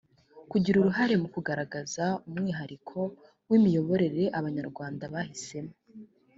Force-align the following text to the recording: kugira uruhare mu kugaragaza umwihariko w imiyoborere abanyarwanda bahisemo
kugira 0.51 0.75
uruhare 0.79 1.13
mu 1.21 1.27
kugaragaza 1.33 2.03
umwihariko 2.29 2.97
w 3.49 3.51
imiyoborere 3.57 4.23
abanyarwanda 4.39 5.03
bahisemo 5.13 5.73